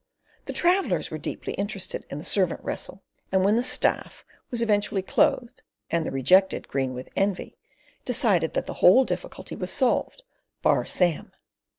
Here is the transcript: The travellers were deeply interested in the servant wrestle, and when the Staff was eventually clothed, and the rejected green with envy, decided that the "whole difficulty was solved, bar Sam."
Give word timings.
The 0.47 0.53
travellers 0.53 1.11
were 1.11 1.19
deeply 1.19 1.53
interested 1.53 2.05
in 2.09 2.17
the 2.17 2.23
servant 2.23 2.59
wrestle, 2.63 3.03
and 3.31 3.45
when 3.45 3.55
the 3.55 3.61
Staff 3.61 4.25
was 4.49 4.59
eventually 4.59 5.03
clothed, 5.03 5.61
and 5.91 6.03
the 6.03 6.09
rejected 6.09 6.67
green 6.67 6.95
with 6.95 7.09
envy, 7.15 7.59
decided 8.03 8.55
that 8.55 8.65
the 8.65 8.73
"whole 8.81 9.05
difficulty 9.05 9.55
was 9.55 9.69
solved, 9.71 10.23
bar 10.63 10.87
Sam." 10.87 11.33